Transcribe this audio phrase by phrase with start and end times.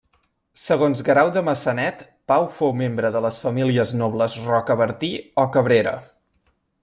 [0.59, 2.01] Segons Guerau de Maçanet,
[2.31, 5.11] Pau fou membre de les famílies nobles Rocabertí
[5.45, 5.95] o Cabrera.